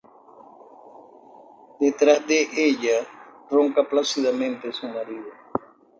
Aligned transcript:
Detrás 1.79 2.25
de 2.25 2.49
ella 2.57 3.07
ronca 3.51 3.83
plácidamente 3.87 4.73
su 4.73 4.87
marido. 4.87 5.29